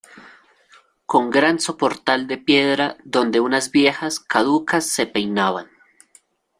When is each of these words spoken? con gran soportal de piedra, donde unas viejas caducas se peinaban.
con 1.05 1.29
gran 1.29 1.59
soportal 1.59 2.25
de 2.25 2.39
piedra, 2.39 2.97
donde 3.03 3.39
unas 3.39 3.69
viejas 3.69 4.19
caducas 4.19 4.87
se 4.87 5.05
peinaban. 5.05 5.69